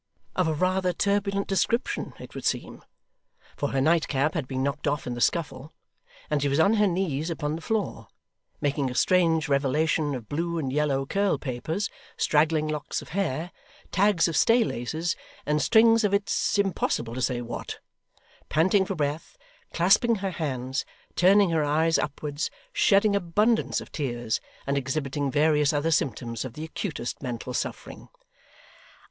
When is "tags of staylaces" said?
13.91-15.15